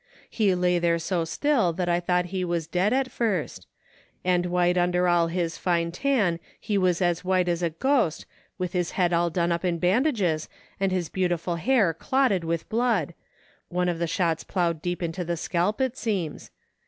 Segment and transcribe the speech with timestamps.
[0.31, 3.67] He lay there so still I thought he was dead at first;
[4.25, 8.25] and white under all his fine tan he he was white as a ghost,
[8.57, 13.13] with his head all done up in bandages and his beautiful hair clotted with blood—
[13.69, 16.49] one of the shots plowed deep into the scalp, it seems.